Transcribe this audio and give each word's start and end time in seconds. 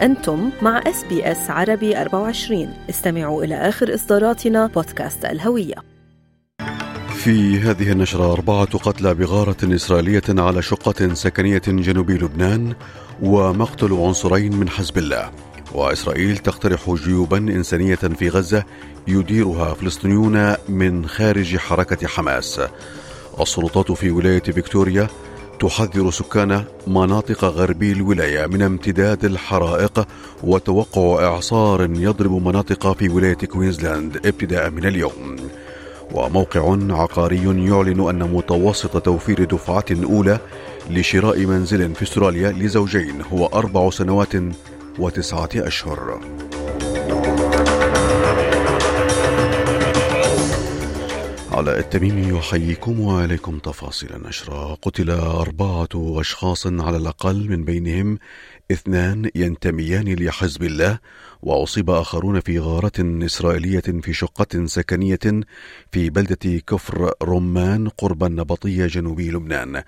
أنتم 0.00 0.50
مع 0.62 0.78
SBS 0.86 1.50
عربي 1.50 2.00
24 2.00 2.74
استمعوا 2.90 3.44
إلى 3.44 3.54
آخر 3.54 3.94
إصداراتنا 3.94 4.66
بودكاست 4.66 5.24
الهوية. 5.24 5.74
في 7.14 7.58
هذه 7.58 7.92
النشرة 7.92 8.32
أربعة 8.32 8.78
قتلى 8.78 9.14
بغارة 9.14 9.56
إسرائيلية 9.74 10.22
على 10.28 10.62
شقة 10.62 11.14
سكنية 11.14 11.62
جنوبي 11.68 12.14
لبنان 12.14 12.74
ومقتل 13.22 13.92
عنصرين 13.92 14.56
من 14.56 14.68
حزب 14.68 14.98
الله. 14.98 15.30
وإسرائيل 15.74 16.38
تقترح 16.38 16.90
جيوبا 16.90 17.38
إنسانية 17.38 17.94
في 17.94 18.28
غزة 18.28 18.64
يديرها 19.08 19.74
فلسطينيون 19.74 20.54
من 20.68 21.06
خارج 21.06 21.56
حركة 21.56 22.06
حماس. 22.06 22.60
السلطات 23.40 23.92
في 23.92 24.10
ولاية 24.10 24.42
فيكتوريا 24.42 25.08
تحذر 25.60 26.10
سكان 26.10 26.64
مناطق 26.86 27.44
غربي 27.44 27.92
الولاية 27.92 28.46
من 28.46 28.62
امتداد 28.62 29.24
الحرائق 29.24 30.06
وتوقع 30.42 31.24
إعصار 31.24 31.82
يضرب 31.82 32.32
مناطق 32.48 32.92
في 32.92 33.08
ولاية 33.08 33.34
كوينزلاند 33.34 34.16
ابتداء 34.26 34.70
من 34.70 34.86
اليوم. 34.86 35.36
وموقع 36.14 36.78
عقاري 36.90 37.44
يعلن 37.44 38.08
أن 38.08 38.32
متوسط 38.32 39.02
توفير 39.02 39.44
دفعة 39.44 39.84
أولى 39.90 40.38
لشراء 40.90 41.46
منزل 41.46 41.94
في 41.94 42.02
أستراليا 42.02 42.50
لزوجين 42.50 43.22
هو 43.32 43.46
أربع 43.46 43.90
سنوات 43.90 44.32
وتسعة 44.98 45.50
أشهر. 45.54 46.20
علاء 51.58 51.78
التميمي 51.78 52.38
يحييكم 52.38 53.00
وعليكم 53.00 53.58
تفاصيل 53.58 54.14
النشرة. 54.14 54.74
قتل 54.74 55.10
أربعة 55.10 55.88
أشخاص 55.94 56.66
على 56.66 56.96
الأقل 56.96 57.48
من 57.48 57.64
بينهم 57.64 58.18
اثنان 58.72 59.30
ينتميان 59.34 60.14
لحزب 60.14 60.62
الله 60.62 60.98
وأصيب 61.42 61.90
آخرون 61.90 62.40
في 62.40 62.58
غارة 62.58 63.24
إسرائيلية 63.24 63.80
في 64.02 64.12
شقة 64.12 64.66
سكنية 64.66 65.18
في 65.92 66.10
بلدة 66.10 66.58
كفر 66.66 67.12
رمان 67.22 67.88
قرب 67.88 68.24
النبطية 68.24 68.86
جنوبي 68.86 69.30
لبنان. 69.30 69.82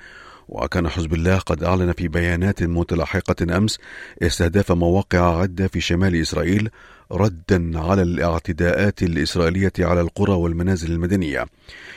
وكان 0.49 0.89
حزب 0.89 1.15
الله 1.15 1.39
قد 1.39 1.63
أعلن 1.65 1.93
في 1.93 2.09
بيانات 2.09 2.63
متلاحقة 2.63 3.57
أمس 3.57 3.79
استهداف 4.23 4.73
مواقع 4.73 5.41
عدة 5.41 5.69
في 5.69 5.81
شمال 5.81 6.21
إسرائيل 6.21 6.71
ردا 7.13 7.81
على 7.81 8.03
الاعتداءات 8.03 9.03
الإسرائيلية 9.03 9.73
على 9.79 10.01
القرى 10.01 10.33
والمنازل 10.33 10.93
المدنية. 10.93 11.47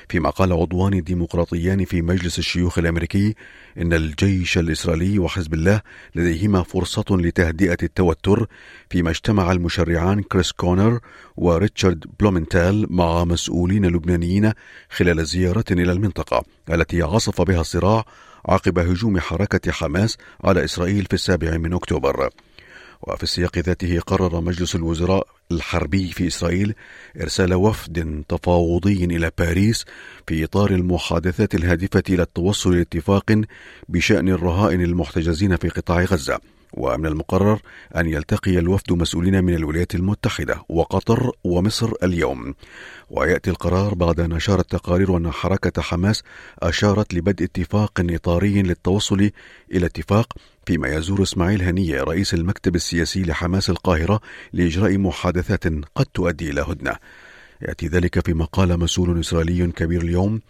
فيما 0.10 0.30
قال 0.30 0.54
عضوان 0.54 1.04
ديمقراطيان 1.04 1.86
في 1.86 2.02
مجلس 2.02 2.40
الشيوخ 2.40 2.78
الأمريكي 2.80 3.36
إن 3.78 3.94
الجيش 3.94 4.58
الإسرائيلي 4.58 5.20
وحزب 5.20 5.54
الله 5.54 5.82
لديهما 6.16 6.64
فرصة 6.64 7.06
لتهدئة 7.10 7.78
التوتر 7.84 8.48
فيما 8.90 9.10
اجتمع 9.10 9.52
المشرعان 9.52 10.22
كريس 10.22 10.52
كونز 10.52 11.00
وريتشارد 11.38 12.06
بلومنتال 12.20 12.86
مع 12.90 13.24
مسؤولين 13.24 13.86
لبنانيين 13.86 14.52
خلال 14.90 15.26
زيارة 15.26 15.66
إلى 15.72 15.92
المنطقة 15.92 16.44
التي 16.70 17.02
عصف 17.02 17.42
بها 17.42 17.62
الصراع 17.62 18.06
عقب 18.46 18.80
هجوم 18.80 19.20
حركة 19.20 19.72
حماس 19.72 20.18
على 20.44 20.64
إسرائيل 20.64 21.06
في 21.06 21.14
السابع 21.14 21.58
من 21.58 21.74
أكتوبر. 21.74 22.30
وفي 23.08 23.24
السياق 23.24 23.58
ذاته 23.58 24.00
قرر 24.00 24.42
مجلس 24.42 24.76
الوزراء 24.76 25.28
الحربي 25.52 26.12
في 26.12 26.28
إسرائيل 26.28 26.74
إرسال 27.22 27.54
وفد 27.54 28.24
تفاوضي 28.30 29.06
إلى 29.06 29.32
باريس 29.38 29.86
في 30.28 30.44
إطار 30.44 30.72
المحادثات 30.72 31.56
الهادفة 31.56 32.04
إلى 32.10 32.24
التوصل 32.24 32.76
لاتفاق 32.76 33.42
بشأن 33.90 34.30
الرهائن 34.30 34.82
المحتجزين 34.82 35.56
في 35.56 35.70
قطاع 35.70 36.04
غزة. 36.04 36.40
ومن 36.74 37.06
المقرر 37.06 37.60
أن 37.96 38.08
يلتقي 38.08 38.60
الوفد 38.60 38.94
مسؤولين 38.94 39.44
من 39.44 39.56
الولايات 39.56 39.96
المتحدة 39.96 40.62
وقطر 40.70 41.32
ومصر 41.44 41.92
اليوم. 42.04 42.56
ويأتي 43.10 43.50
القرار 43.50 43.94
بعد 43.94 44.20
أن 44.20 44.32
أشارت 44.32 44.72
تقارير 44.72 45.18
أن 45.18 45.32
حركة 45.32 45.82
حماس 45.82 46.24
أشارت 46.60 47.14
لبدء 47.14 47.46
اتفاق 47.46 47.92
إطاري 48.00 48.62
للتوصل 48.62 49.32
إلى 49.72 49.86
اتفاق 49.86 50.34
فيما 50.66 50.88
يزور 50.88 51.24
إسماعيل 51.24 51.62
هنية 51.62 52.02
رئيس 52.04 52.34
المكتب 52.34 52.76
السياسي 52.76 53.24
لحماس 53.24 53.70
القاهرة 53.70 54.22
لإجراء 54.54 54.98
محادثات 54.98 55.64
قد 55.96 56.06
تؤدي 56.06 56.50
إلى 56.50 56.62
هدنة. 56.62 56.96
يأتي 57.64 57.88
ذلك 57.88 58.26
فيما 58.26 58.46
قال 58.46 58.80
مسؤول 58.80 59.20
إسرائيلي 59.20 59.72
كبير 59.72 60.02
اليوم 60.02 60.42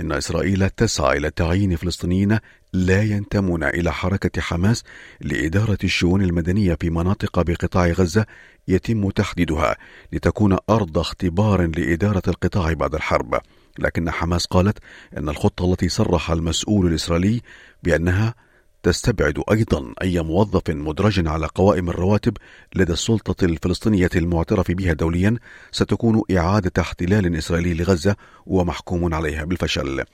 إن 0.00 0.12
إسرائيل 0.12 0.70
تسعى 0.70 1.18
إلى 1.18 1.30
تعيين 1.30 1.76
فلسطينيين 1.76 2.38
لا 2.72 3.02
ينتمون 3.02 3.64
إلى 3.64 3.92
حركة 3.92 4.40
حماس 4.40 4.84
لإدارة 5.20 5.78
الشؤون 5.84 6.22
المدنية 6.22 6.74
في 6.74 6.90
مناطق 6.90 7.42
بقطاع 7.42 7.86
غزة 7.86 8.26
يتم 8.68 9.10
تحديدها 9.10 9.76
لتكون 10.12 10.56
أرض 10.70 10.98
اختبار 10.98 11.66
لإدارة 11.66 12.22
القطاع 12.28 12.72
بعد 12.72 12.94
الحرب. 12.94 13.40
لكن 13.78 14.10
حماس 14.10 14.46
قالت 14.46 14.78
أن 15.16 15.28
الخطة 15.28 15.72
التي 15.72 15.88
صرح 15.88 16.30
المسؤول 16.30 16.86
الإسرائيلي 16.86 17.40
بأنها 17.82 18.34
تستبعد 18.82 19.42
أيضا 19.50 19.94
أي 20.02 20.22
موظف 20.22 20.70
مدرج 20.70 21.28
على 21.28 21.46
قوائم 21.54 21.88
الرواتب 21.88 22.36
لدى 22.74 22.92
السلطة 22.92 23.44
الفلسطينية 23.44 24.10
المعترف 24.16 24.70
بها 24.70 24.92
دوليا. 24.92 25.36
ستكون 25.72 26.22
إعادة 26.36 26.82
احتلال 26.82 27.36
إسرائيلي 27.36 27.74
لغزة 27.74 28.16
ومحكوم 28.46 29.14
عليها 29.14 29.44
بالفشل. 29.44 30.04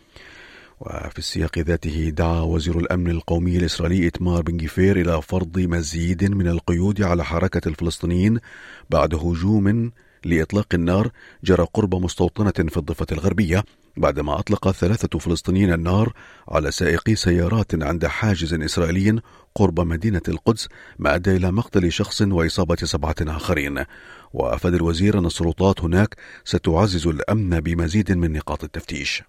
وفي 0.81 1.19
السياق 1.19 1.59
ذاته 1.59 2.09
دعا 2.09 2.41
وزير 2.41 2.79
الأمن 2.79 3.11
القومي 3.11 3.57
الإسرائيلي 3.57 4.07
إتمار 4.07 4.43
بن 4.43 4.57
جفير 4.57 5.01
إلى 5.01 5.23
فرض 5.23 5.59
مزيد 5.59 6.25
من 6.25 6.49
القيود 6.49 7.03
على 7.03 7.25
حركة 7.25 7.69
الفلسطينيين 7.69 8.39
بعد 8.91 9.15
هجوم 9.15 9.93
لإطلاق 10.25 10.67
النار 10.75 11.11
جرى 11.45 11.67
قرب 11.75 11.95
مستوطنة 11.95 12.69
في 12.69 12.77
الضفة 12.77 13.07
الغربية. 13.13 13.65
بعدما 13.99 14.39
أطلق 14.39 14.71
ثلاثة 14.71 15.19
فلسطينيين 15.19 15.73
النار 15.73 16.13
على 16.49 16.71
سائقي 16.71 17.15
سيارات 17.15 17.83
عند 17.83 18.07
حاجز 18.07 18.55
إسرائيلي 18.55 19.21
قرب 19.59 19.81
مدينة 19.81 20.23
القدس 20.29 20.69
ما 20.99 21.15
أدى 21.15 21.37
إلى 21.37 21.53
مقتل 21.53 21.93
شخص 21.93 22.23
وإصابة 22.23 22.77
سبعة 22.77 23.17
آخرين 23.21 23.85
وأفاد 24.33 24.75
الوزير 24.75 25.19
أن 25.19 25.27
السلطات 25.27 25.81
هناك 25.81 26.17
ستعزز 26.45 27.07
الأمن 27.07 27.61
بمزيد 27.61 28.13
من 28.13 28.33
نقاط 28.33 28.65
التفتيش 28.65 29.23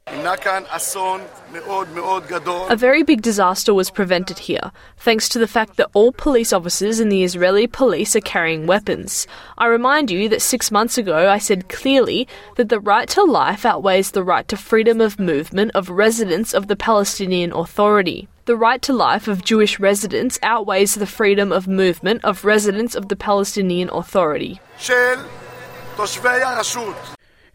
A 2.70 2.76
very 2.76 3.04
big 3.04 3.22
disaster 3.22 3.74
was 3.74 3.90
prevented 3.90 4.40
here, 4.40 4.72
thanks 4.98 5.30
to 5.30 5.40
the 5.40 5.48
fact 5.48 5.78
that 5.78 5.90
all 5.94 6.12
police 6.12 6.52
officers 6.54 7.00
in 7.00 7.10
the 7.10 7.24
Israeli 7.24 7.68
police 7.68 8.16
are 8.16 8.22
carrying 8.22 8.68
weapons. 8.68 9.28
I 9.58 9.66
remind 9.68 10.12
you 10.12 10.30
that 10.30 10.42
six 10.42 10.72
months 10.72 10.98
ago 10.98 11.30
I 11.30 11.40
said 11.40 11.70
clearly 11.70 12.28
that 12.58 12.70
the 12.70 12.80
right 12.80 13.08
to 13.10 13.24
life 13.24 13.66
outweighs 13.66 14.12
the 14.12 14.24
right 14.24 14.48
to 14.50 14.58
freedom 14.58 15.02
of 15.02 15.20
movement 15.20 15.72
of 15.74 15.90
residents 15.90 16.54
of 16.54 16.68
the 16.68 16.76
Palestinian 16.76 17.52
Authority. 17.54 18.28
The 18.50 18.58
right 18.70 18.82
to 18.90 18.94
life 18.94 19.28
of 19.28 19.38
Jewish 19.52 19.74
residents 19.80 20.40
outweighs 20.42 20.96
the 20.96 21.06
freedom 21.06 21.52
of 21.52 21.68
movement 21.68 22.26
of 22.30 22.44
residents 22.54 22.94
of 22.96 23.08
the 23.10 23.16
Palestinian 23.16 23.90
Authority. 23.90 24.60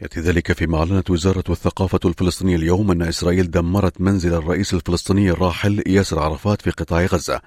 يأتي 0.00 0.20
ذلك 0.20 0.52
فيما 0.52 0.78
أعلنت 0.78 1.10
وزارة 1.10 1.44
الثقافة 1.50 2.00
الفلسطينية 2.04 2.56
اليوم 2.56 2.90
أن 2.90 3.02
إسرائيل 3.02 3.50
دمرت 3.50 4.00
منزل 4.00 4.34
الرئيس 4.34 4.74
الفلسطيني 4.74 5.30
الراحل 5.30 5.82
ياسر 5.86 6.18
عرفات 6.18 6.62
في 6.62 6.70
قطاع 6.70 7.04
غزة 7.04 7.40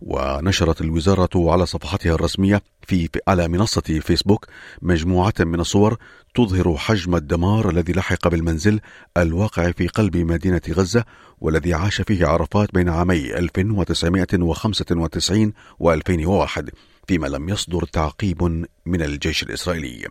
ونشرت 0.00 0.80
الوزارة 0.80 1.52
على 1.52 1.66
صفحتها 1.66 2.14
الرسمية 2.14 2.62
في 2.86 3.08
على 3.28 3.48
منصة 3.48 3.80
فيسبوك 3.80 4.46
مجموعة 4.82 5.34
من 5.40 5.60
الصور 5.60 5.96
تظهر 6.34 6.76
حجم 6.76 7.16
الدمار 7.16 7.70
الذي 7.70 7.92
لحق 7.92 8.28
بالمنزل 8.28 8.80
الواقع 9.16 9.70
في 9.70 9.88
قلب 9.88 10.16
مدينة 10.16 10.60
غزة 10.70 11.04
والذي 11.40 11.74
عاش 11.74 12.00
فيه 12.00 12.26
عرفات 12.26 12.74
بين 12.74 12.88
عامي 12.88 13.38
1995 13.38 15.52
و 15.78 15.92
2001 15.92 16.70
فيما 17.08 17.26
لم 17.26 17.48
يصدر 17.48 17.84
تعقيب 17.84 18.42
من 18.86 19.02
الجيش 19.02 19.42
الإسرائيلي. 19.42 20.08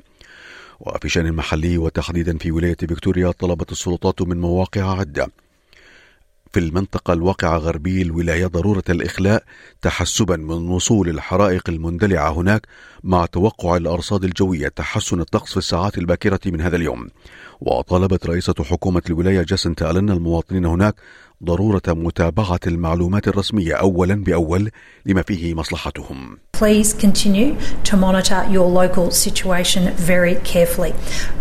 وفي 0.79 1.09
شأن 1.09 1.33
محلي 1.33 1.77
وتحديدا 1.77 2.37
في 2.37 2.51
ولاية 2.51 2.75
فيكتوريا 2.75 3.31
طلبت 3.31 3.71
السلطات 3.71 4.21
من 4.21 4.41
مواقع 4.41 4.99
عدة 4.99 5.27
في 6.55 6.61
المنطقة 6.61 7.13
الواقعة 7.13 7.57
غربي 7.57 8.01
الولاية 8.01 8.47
ضرورة 8.47 8.83
الإخلاء 8.89 9.43
تحسبا 9.81 10.35
من 10.35 10.69
وصول 10.69 11.09
الحرائق 11.09 11.69
المندلعة 11.69 12.31
هناك 12.31 12.67
مع 13.03 13.25
توقع 13.25 13.77
الأرصاد 13.77 14.23
الجوية 14.23 14.67
تحسن 14.67 15.21
الطقس 15.21 15.51
في 15.51 15.57
الساعات 15.57 15.97
الباكرة 15.97 16.39
من 16.45 16.61
هذا 16.61 16.75
اليوم. 16.75 17.09
وطالبت 17.61 18.25
رئيسة 18.25 18.53
حكومة 18.63 19.01
الولاية 19.09 19.41
جاسنتا 19.41 19.91
ألن 19.91 20.09
المواطنين 20.09 20.65
هناك 20.65 20.95
ضرورة 21.43 21.81
متابعة 21.87 22.59
المعلومات 22.67 23.27
الرسمية 23.27 23.73
أولا 23.73 24.23
بأول 24.23 24.71
لما 25.05 25.21
فيه 25.21 25.53
مصلحتهم. 25.53 26.37
Please 26.53 26.93
continue 26.93 27.57
to 27.83 27.97
monitor 27.97 28.47
your 28.49 28.67
local 28.67 29.11
situation 29.11 29.91
very 29.95 30.35
carefully, 30.45 30.93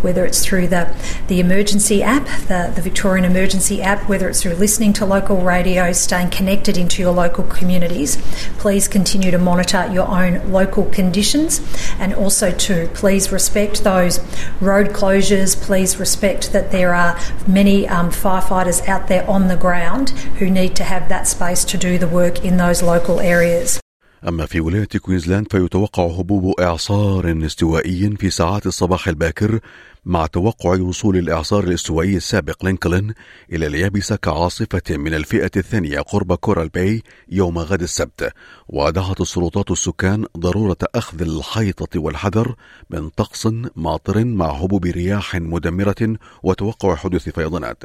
whether 0.03 0.25
it's 0.27 0.45
through 0.45 0.67
the, 0.67 0.93
the 1.29 1.39
emergency 1.39 2.03
app, 2.03 2.27
the, 2.49 2.73
the 2.75 2.83
Victorian 2.83 3.25
Emergency 3.25 3.81
app, 3.81 4.09
whether 4.09 4.29
it's 4.29 4.43
through 4.43 4.55
listening 4.55 4.93
to 4.93 5.07
local 5.07 5.37
radio, 5.37 5.93
staying 5.93 6.31
connected 6.31 6.77
into 6.77 7.01
your 7.01 7.13
local 7.13 7.45
communities. 7.45 8.17
Please 8.59 8.89
continue 8.89 9.31
to 9.31 9.39
monitor 9.39 9.89
your 9.93 10.09
own 10.09 10.51
local 10.51 10.85
conditions 10.87 11.61
and 12.01 12.13
also 12.13 12.51
to 12.51 12.89
please 12.95 13.31
respect 13.31 13.85
those 13.85 14.19
road 14.61 14.89
closures. 14.89 15.57
Please 15.57 16.01
respect 16.01 16.14
that 16.53 16.71
there 16.71 16.95
are 16.95 17.19
many 17.47 17.89
um, 17.89 18.11
firefighters 18.11 18.87
out 18.89 19.09
there 19.09 19.29
on 19.29 19.49
the 19.49 19.57
ground 19.57 20.11
who 20.39 20.51
need 20.51 20.77
to 20.77 20.85
have 20.85 21.09
that 21.09 21.27
space 21.27 21.65
to 21.65 21.79
do 21.79 21.99
the 21.99 22.09
work 22.09 22.45
in 22.45 22.57
those 22.57 22.83
local 22.83 23.21
areas. 23.21 23.81
أما 24.29 24.47
في 24.47 24.61
ولاية 24.61 24.89
كوينزلاند 25.03 25.47
فيتوقع 25.51 26.07
هبوب 26.07 26.61
إعصار 26.61 27.47
استوائي 27.47 28.17
في 28.17 28.31
ساعات 28.31 28.67
الصباح 28.67 29.09
الباكر 29.09 29.61
مع 30.05 30.27
توقع 30.27 30.81
وصول 30.81 31.17
الإعصار 31.17 31.65
الاستوائي 31.65 32.17
السابق 32.17 32.65
لينكولن 32.65 33.15
إلى 33.53 33.67
اليابسة 33.67 34.17
كعاصفة 34.17 34.83
من 34.91 35.15
الفئة 35.15 35.51
الثانية 35.57 36.01
قرب 36.01 36.35
كورال 36.35 36.69
باي 36.69 37.03
يوم 37.29 37.59
غد 37.59 37.83
السبت. 37.83 38.33
ودعت 38.69 39.21
السلطات 39.21 39.71
السكان 39.71 40.27
ضرورة 40.39 40.77
أخذ 40.95 41.23
الحيطة 41.23 42.01
والحذر 42.01 42.55
من 42.91 43.09
طقس 43.09 43.49
ماطر 43.77 44.25
مع 44.25 44.47
هبوب 44.47 44.85
رياح 44.85 45.35
مدمرة 45.35 46.17
وتوقع 46.43 46.95
حدوث 46.95 47.29
فيضانات. 47.29 47.85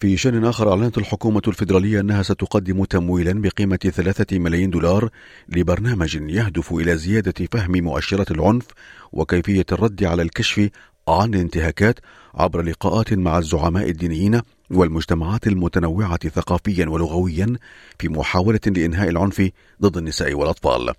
في 0.00 0.16
شأن 0.16 0.44
آخر 0.44 0.70
أعلنت 0.70 0.98
الحكومة 0.98 1.42
الفيدرالية 1.48 2.00
أنها 2.00 2.22
ستقدم 2.22 2.84
تمويلا 2.84 3.32
بقيمة 3.42 3.76
ثلاثة 3.76 4.38
ملايين 4.38 4.70
دولار 4.70 5.08
لبرنامج 5.48 6.14
يهدف 6.14 6.72
إلى 6.72 6.96
زيادة 6.96 7.46
فهم 7.52 7.72
مؤشرات 7.72 8.30
العنف 8.30 8.66
وكيفية 9.12 9.66
الرد 9.72 10.04
على 10.04 10.22
الكشف 10.22 10.68
عن 11.08 11.34
الانتهاكات 11.34 11.98
عبر 12.34 12.62
لقاءات 12.62 13.12
مع 13.12 13.38
الزعماء 13.38 13.90
الدينيين 13.90 14.40
والمجتمعات 14.70 15.46
المتنوعة 15.46 16.28
ثقافيا 16.28 16.86
ولغويا 16.88 17.56
في 17.98 18.08
محاولة 18.08 18.60
لإنهاء 18.66 19.08
العنف 19.08 19.50
ضد 19.82 19.96
النساء 19.96 20.34
والأطفال. 20.34 20.94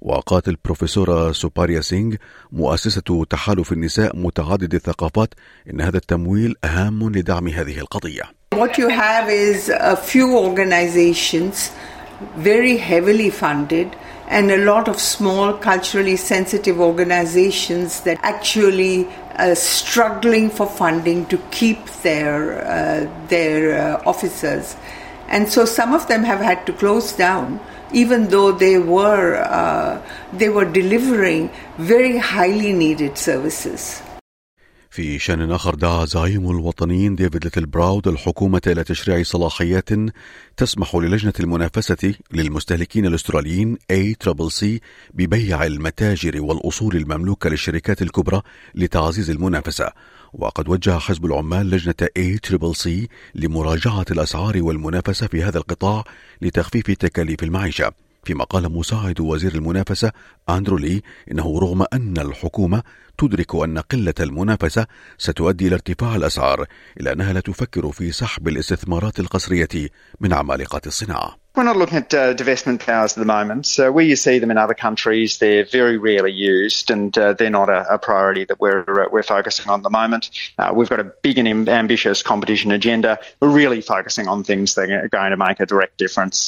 وقالت 0.00 0.48
البروفيسورة 0.48 1.32
سوباريا 1.32 1.80
سينغ 1.80 2.14
مؤسسة 2.52 3.24
تحالف 3.30 3.72
النساء 3.72 4.16
متعدد 4.16 4.74
الثقافات 4.74 5.34
إن 5.70 5.80
هذا 5.80 5.96
التمويل 5.96 6.54
هام 6.64 7.10
لدعم 7.12 7.48
هذه 7.48 7.78
القضية. 7.78 8.22
What 8.54 8.78
you 8.78 8.88
have 8.88 9.28
is 9.28 9.68
a 9.68 9.96
few 9.96 10.36
organizations 10.36 11.70
very 12.36 12.76
heavily 12.76 13.30
funded 13.30 13.94
and 14.28 14.50
a 14.50 14.56
lot 14.56 14.88
of 14.88 14.98
small 14.98 15.52
culturally 15.52 16.16
sensitive 16.16 16.80
organizations 16.80 18.00
that 18.00 18.18
actually 18.22 19.06
are 19.36 19.54
struggling 19.54 20.50
for 20.50 20.66
funding 20.66 21.26
to 21.26 21.36
keep 21.50 21.84
their 22.02 22.36
uh, 22.64 23.26
their 23.28 23.62
uh, 23.78 24.02
officers 24.12 24.76
and 25.28 25.48
so 25.48 25.64
some 25.64 25.92
of 25.92 26.08
them 26.08 26.24
have 26.24 26.40
had 26.40 26.66
to 26.66 26.72
close 26.72 27.12
down 27.12 27.60
even 27.92 28.28
though 28.28 28.52
they 28.52 28.78
were 28.78 29.36
uh, 29.36 30.02
they 30.32 30.48
were 30.48 30.64
delivering 30.64 31.50
very 31.78 32.16
highly 32.18 32.72
needed 32.72 33.16
services 33.16 34.02
في 34.96 35.18
شأن 35.18 35.50
آخر 35.50 35.74
دعا 35.74 36.04
زعيم 36.04 36.50
الوطنيين 36.50 37.14
ديفيد 37.14 37.44
ليتل 37.44 37.66
براود 37.66 38.08
الحكومة 38.08 38.60
إلى 38.66 38.84
تشريع 38.84 39.22
صلاحيات 39.22 39.88
تسمح 40.56 40.94
للجنة 40.94 41.32
المنافسة 41.40 42.14
للمستهلكين 42.32 43.06
الأستراليين 43.06 43.78
ACCC 43.92 44.66
ببيع 45.14 45.64
المتاجر 45.66 46.42
والأصول 46.42 46.96
المملوكة 46.96 47.50
للشركات 47.50 48.02
الكبرى 48.02 48.42
لتعزيز 48.74 49.30
المنافسة. 49.30 49.92
وقد 50.32 50.68
وجه 50.68 50.98
حزب 50.98 51.26
العمال 51.26 51.70
لجنة 51.70 52.08
ACCC 52.18 52.88
لمراجعة 53.34 54.06
الأسعار 54.10 54.62
والمنافسة 54.62 55.26
في 55.26 55.42
هذا 55.42 55.58
القطاع 55.58 56.04
لتخفيف 56.42 56.90
تكاليف 56.90 57.42
المعيشة. 57.42 58.05
فيما 58.26 58.44
قال 58.44 58.72
مساعد 58.72 59.20
وزير 59.20 59.54
المنافسة 59.54 60.12
أندرو 60.48 60.76
لي 60.76 61.02
إنه 61.30 61.58
رغم 61.58 61.84
أن 61.92 62.18
الحكومة 62.18 62.82
تدرك 63.18 63.54
أن 63.54 63.78
قلة 63.78 64.14
المنافسة 64.20 64.86
ستؤدي 65.18 65.66
إلى 65.68 65.74
ارتفاع 65.74 66.16
الأسعار 66.16 66.66
إلا 67.00 67.12
أنها 67.12 67.32
لا 67.32 67.40
تفكر 67.40 67.92
في 67.92 68.12
سحب 68.12 68.48
الاستثمارات 68.48 69.20
القسرية 69.20 69.88
من 70.20 70.32
عمالقة 70.32 70.80
الصناعة 70.86 71.36
We're 71.56 71.62
not 71.62 71.78
looking 71.78 71.96
at 71.96 72.12
uh, 72.12 72.34
divestment 72.34 72.80
powers 72.80 73.12
at 73.12 73.18
the 73.18 73.24
moment. 73.24 73.64
So 73.64 73.90
where 73.90 74.04
you 74.04 74.14
see 74.14 74.38
them 74.40 74.50
in 74.50 74.58
other 74.58 74.74
countries, 74.74 75.38
they're 75.38 75.64
very 75.64 75.96
rarely 75.96 76.32
used, 76.32 76.90
and 76.90 77.16
uh, 77.16 77.32
they're 77.32 77.48
not 77.48 77.70
a, 77.70 77.94
a, 77.94 77.98
priority 77.98 78.44
that 78.44 78.60
we're 78.60 78.84
uh, 79.04 79.08
we're 79.10 79.22
focusing 79.22 79.70
on 79.70 79.80
at 79.80 79.82
the 79.82 79.96
moment. 80.02 80.28
Uh, 80.58 80.72
we've 80.76 80.90
got 80.90 81.00
a 81.00 81.10
big 81.22 81.38
and 81.38 81.66
ambitious 81.66 82.22
competition 82.22 82.72
agenda. 82.72 83.18
We're 83.40 83.56
really 83.62 83.80
focusing 83.80 84.28
on 84.28 84.44
things 84.44 84.74
that 84.74 84.90
are 84.90 85.08
going 85.08 85.30
to 85.30 85.38
make 85.38 85.58
a 85.60 85.64
direct 85.64 85.96
difference. 85.96 86.38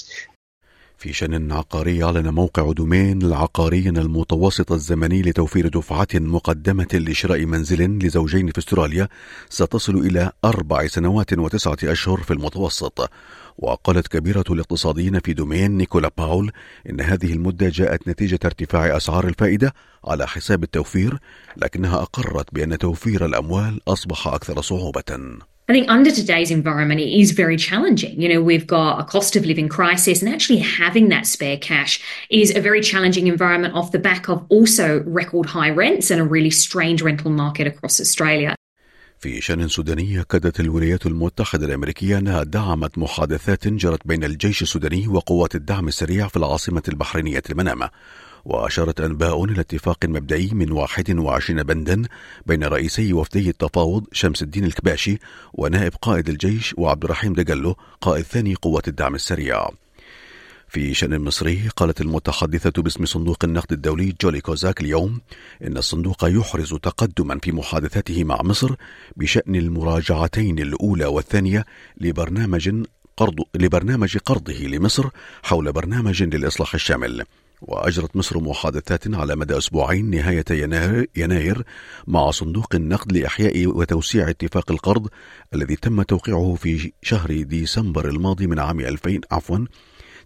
في 0.99 1.13
شأن 1.13 1.53
عقاري 1.53 2.05
أعلن 2.05 2.29
موقع 2.29 2.73
دومين 2.73 3.23
العقاري 3.23 3.89
المتوسط 3.89 4.73
الزمني 4.73 5.23
لتوفير 5.23 5.69
دفعة 5.69 6.09
مقدمة 6.15 6.89
لشراء 6.93 7.45
منزل 7.45 7.99
لزوجين 7.99 8.51
في 8.51 8.59
استراليا 8.59 9.09
ستصل 9.49 9.97
إلى 9.97 10.33
أربع 10.45 10.87
سنوات 10.87 11.39
وتسعة 11.39 11.77
أشهر 11.85 12.21
في 12.23 12.33
المتوسط. 12.33 13.11
وقالت 13.59 14.09
كبيرة 14.09 14.45
الاقتصاديين 14.51 15.21
في 15.21 15.33
دومين 15.33 15.77
نيكولا 15.77 16.11
باول 16.19 16.53
إن 16.91 17.01
هذه 17.01 17.33
المدة 17.33 17.69
جاءت 17.69 18.09
نتيجة 18.09 18.39
ارتفاع 18.45 18.97
أسعار 18.97 19.29
الفائدة 19.29 19.75
على 20.05 20.27
حساب 20.27 20.63
التوفير 20.63 21.19
لكنها 21.57 22.03
أقرت 22.03 22.55
بأن 22.55 22.79
توفير 22.79 23.25
الأموال 23.25 23.81
أصبح 23.89 24.29
أكثر 24.29 24.61
صعوبة. 24.61 25.39
I 25.70 25.72
think 25.72 25.90
under 25.90 26.12
today's 26.12 26.52
environment, 26.52 27.00
it 27.00 27.18
is 27.22 27.32
very 27.32 27.56
challenging. 27.56 28.22
You 28.22 28.28
know, 28.28 28.42
we've 28.42 28.68
got 28.68 29.00
a 29.00 29.06
cost 29.06 29.38
of 29.38 29.46
living 29.46 29.70
crisis, 29.70 30.22
and 30.22 30.34
actually 30.34 30.60
having 30.60 31.08
that 31.10 31.26
spare 31.26 31.58
cash 31.58 32.02
is 32.30 32.54
a 32.54 32.60
very 32.60 32.82
challenging 32.82 33.28
environment 33.28 33.74
off 33.74 33.94
the 33.94 34.00
back 34.00 34.28
of 34.28 34.46
also 34.50 35.02
record 35.06 35.46
high 35.46 35.70
rents 35.70 36.12
and 36.12 36.20
a 36.20 36.26
really 36.26 36.50
strange 36.50 37.02
rental 37.02 37.32
market 37.32 37.66
across 37.66 38.02
Australia. 38.02 38.56
في 39.20 39.42
شان 39.42 39.68
سوداني 39.68 40.22
أكدت 40.22 40.60
الولايات 40.60 41.06
المتحدة 41.06 41.66
الأمريكية 41.66 42.18
أنها 42.18 42.44
دعمت 42.44 42.98
محادثات 42.98 43.68
جرت 43.68 44.08
بين 44.08 44.24
الجيش 44.24 44.62
السوداني 44.62 45.08
وقوات 45.08 45.56
الدعم 45.56 45.88
السريع 45.88 46.28
في 46.28 46.38
العاصمة 46.38 46.84
البحرينية 46.88 47.44
المنامة 47.50 47.90
وأشارت 48.49 49.01
أنباء 49.01 49.45
إلى 49.45 49.61
اتفاق 49.61 50.05
مبدئي 50.05 50.51
من 50.53 50.73
21 50.73 51.63
بندا 51.63 52.03
بين 52.47 52.65
رئيسي 52.65 53.13
وفدي 53.13 53.51
التفاوض 53.51 54.05
شمس 54.13 54.43
الدين 54.43 54.65
الكباشي 54.65 55.19
نائب 55.53 55.93
قائد 56.03 56.29
الجيش 56.29 56.75
وعبد 56.79 57.05
الرحيم 57.05 57.33
دقلو 57.33 57.77
قائد 58.01 58.25
ثاني 58.25 58.55
قوات 58.55 58.89
الدعم 58.89 59.15
السريع 59.15 59.71
في 60.69 60.95
شأن 60.95 61.21
مصري 61.21 61.69
قالت 61.77 62.01
المتحدثة 62.01 62.83
باسم 62.83 63.05
صندوق 63.05 63.45
النقد 63.45 63.73
الدولي 63.73 64.15
جولي 64.21 64.41
كوزاك 64.41 64.81
اليوم 64.81 65.21
إن 65.65 65.77
الصندوق 65.77 66.25
يحرز 66.25 66.75
تقدما 66.75 67.39
في 67.43 67.53
محادثاته 67.53 68.25
مع 68.25 68.43
مصر 68.43 68.75
بشأن 69.17 69.57
المراجعتين 69.57 70.59
الأولى 70.59 71.07
والثانية 71.07 71.65
لبرنامج 72.01 72.85
قرض 73.17 73.41
لبرنامج 73.55 74.19
قرضه 74.19 74.53
لمصر 74.53 75.09
حول 75.43 75.73
برنامج 75.73 76.23
للإصلاح 76.23 76.75
الشامل. 76.75 77.25
وأجرت 77.61 78.17
مصر 78.17 78.41
محادثات 78.41 79.15
على 79.15 79.37
مدى 79.37 79.59
أسبوعين 79.59 80.11
نهاية 80.11 80.45
يناير 81.17 81.63
مع 82.07 82.31
صندوق 82.31 82.75
النقد 82.75 83.13
لإحياء 83.13 83.67
وتوسيع 83.67 84.31
اتفاق 84.31 84.71
القرض 84.71 85.09
الذي 85.55 85.77
تم 85.77 86.03
توقيعه 86.03 86.55
في 86.55 86.93
شهر 87.03 87.43
ديسمبر 87.43 88.09
الماضي 88.09 88.47
من 88.47 88.59
عام 88.59 88.81
2000 88.81 89.21
عفوا 89.31 89.59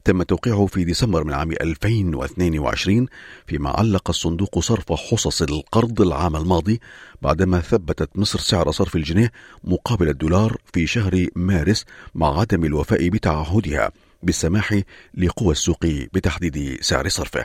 تم 0.04 0.22
توقيعه 0.22 0.66
في 0.66 0.84
ديسمبر 0.84 1.24
من 1.24 1.32
عام 1.32 1.52
2022 1.52 3.06
فيما 3.46 3.70
علق 3.70 4.08
الصندوق 4.08 4.58
صرف 4.58 4.92
حصص 4.92 5.42
القرض 5.42 6.00
العام 6.00 6.36
الماضي 6.36 6.80
بعدما 7.22 7.60
ثبتت 7.60 8.10
مصر 8.14 8.38
سعر 8.38 8.70
صرف 8.70 8.96
الجنيه 8.96 9.32
مقابل 9.64 10.08
الدولار 10.08 10.56
في 10.72 10.86
شهر 10.86 11.26
مارس 11.36 11.84
مع 12.14 12.40
عدم 12.40 12.64
الوفاء 12.64 13.08
بتعهدها. 13.08 13.92
بالسماح 14.22 14.80
لقوى 15.14 15.52
السوق 15.52 15.86
بتحديد 15.86 16.78
سعر 16.80 17.08
صرفه. 17.08 17.44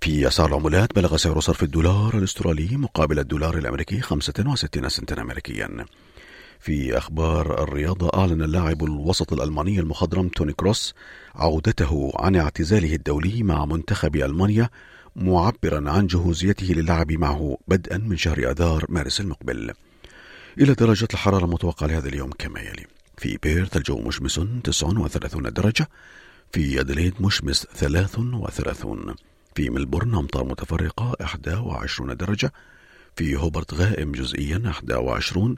في 0.00 0.28
أسعار 0.28 0.48
العملات 0.48 0.94
بلغ 0.94 1.16
سعر 1.16 1.40
صرف 1.40 1.62
الدولار 1.62 2.18
الأسترالي 2.18 2.76
مقابل 2.76 3.18
الدولار 3.18 3.58
الأمريكي 3.58 4.00
65 4.00 4.88
سنتا 4.88 5.20
أمريكيا. 5.20 5.86
في 6.60 6.98
أخبار 6.98 7.62
الرياضة 7.62 8.10
أعلن 8.20 8.42
اللاعب 8.42 8.84
الوسط 8.84 9.32
الألماني 9.32 9.80
المخضرم 9.80 10.28
توني 10.28 10.52
كروس 10.52 10.94
عودته 11.34 12.12
عن 12.16 12.36
اعتزاله 12.36 12.94
الدولي 12.94 13.42
مع 13.42 13.64
منتخب 13.64 14.16
ألمانيا 14.16 14.70
معبرا 15.16 15.90
عن 15.90 16.06
جهوزيته 16.06 16.66
للعب 16.66 17.12
معه 17.12 17.58
بدءا 17.68 17.98
من 17.98 18.16
شهر 18.16 18.50
أذار 18.50 18.84
مارس 18.88 19.20
المقبل. 19.20 19.72
إلى 20.58 20.74
درجة 20.74 21.08
الحرارة 21.14 21.44
المتوقعة 21.44 21.86
لهذا 21.86 22.08
اليوم 22.08 22.30
كما 22.38 22.60
يلي 22.60 22.86
في 23.16 23.38
بيرث 23.42 23.76
الجو 23.76 23.98
مشمس 23.98 24.40
39 24.64 25.52
درجة 25.52 25.88
في 26.52 26.80
أدليد 26.80 27.14
مشمس 27.22 27.66
33 27.74 29.14
في 29.54 29.70
ملبورن 29.70 30.14
أمطار 30.14 30.44
متفرقة 30.44 31.16
21 31.60 32.16
درجة 32.16 32.52
في 33.16 33.36
هوبرت 33.36 33.74
غائم 33.74 34.12
جزئيا 34.12 34.72
21 34.90 35.56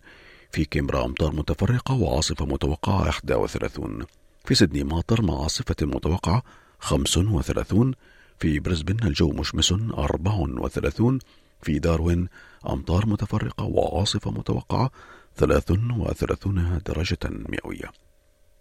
في 0.53 0.65
كيمبرا 0.65 1.05
أمطار 1.05 1.33
متفرقة 1.33 1.95
وعاصفة 1.95 2.47
متوقعة 2.47 3.05
31 3.05 4.07
في 4.45 4.55
سيدني 4.55 4.85
ماطر 4.85 5.23
مع 5.23 5.43
عاصفة 5.43 5.77
متوقعة 5.83 6.43
35 6.79 7.95
في 8.39 8.59
بريسبن 8.59 9.07
الجو 9.07 9.29
مشمس 9.33 9.73
34 9.73 11.19
في 11.63 11.79
داروين 11.79 12.29
أمطار 12.69 13.07
متفرقة 13.07 13.65
وعاصفة 13.65 14.31
متوقعة 14.31 14.91
33 15.37 16.81
درجة 16.87 17.19
مئوية. 17.25 17.91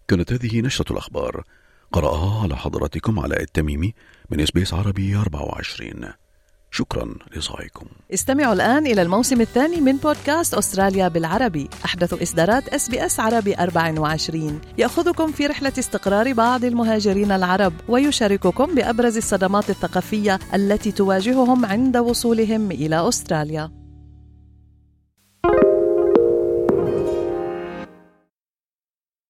كانت 0.08 0.32
هذه 0.32 0.60
نشرة 0.60 0.92
الأخبار 0.92 1.44
قرأها 1.92 2.42
على 2.42 2.56
حضراتكم 2.56 3.20
علاء 3.20 3.42
التميمي 3.42 3.94
من 4.30 4.40
SBS 4.40 4.74
عربي 4.74 5.16
24 5.16 6.12
شكرا 6.70 7.14
لإصغائكم. 7.36 7.86
استمعوا 8.14 8.52
الآن 8.52 8.86
إلى 8.86 9.02
الموسم 9.02 9.40
الثاني 9.40 9.80
من 9.80 9.96
بودكاست 9.96 10.54
أستراليا 10.54 11.08
بالعربي. 11.08 11.68
أحدث 11.84 12.22
إصدارات 12.22 12.68
SBS 12.68 13.20
عربي 13.20 13.54
24 13.54 14.60
يأخذكم 14.78 15.32
في 15.32 15.46
رحلة 15.46 15.72
استقرار 15.78 16.32
بعض 16.32 16.64
المهاجرين 16.64 17.32
العرب 17.32 17.72
ويشارككم 17.88 18.74
بأبرز 18.74 19.16
الصدمات 19.16 19.70
الثقافية 19.70 20.38
التي 20.54 20.92
تواجههم 20.92 21.66
عند 21.66 21.96
وصولهم 21.96 22.70
إلى 22.70 23.08
أستراليا. 23.08 23.85